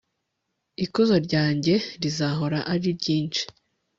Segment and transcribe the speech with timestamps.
[0.85, 3.43] ikuzo ryanjye rizahora ari ryinshi